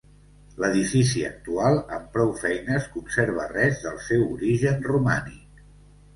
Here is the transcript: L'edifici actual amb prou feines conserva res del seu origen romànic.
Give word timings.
L'edifici 0.61 1.19
actual 1.27 1.77
amb 1.97 2.07
prou 2.15 2.31
feines 2.45 2.89
conserva 2.95 3.47
res 3.53 3.83
del 3.85 4.01
seu 4.09 4.27
origen 4.39 4.83
romànic. 4.91 5.63